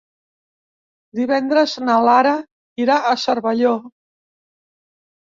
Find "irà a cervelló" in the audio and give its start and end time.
2.85-3.75